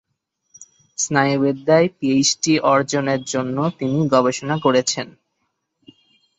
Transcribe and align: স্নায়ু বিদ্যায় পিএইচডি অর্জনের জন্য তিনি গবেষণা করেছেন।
স্নায়ু 0.97 1.37
বিদ্যায় 1.43 1.87
পিএইচডি 1.97 2.53
অর্জনের 2.71 3.21
জন্য 3.33 3.57
তিনি 3.79 3.99
গবেষণা 4.13 4.55
করেছেন। 4.65 5.07